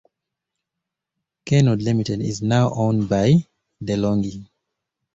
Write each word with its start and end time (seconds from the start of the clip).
Kenwood 1.45 1.81
Limited 1.83 2.21
is 2.21 2.41
now 2.41 2.73
owned 2.73 3.07
by 3.07 3.45
DeLonghi. 3.83 4.47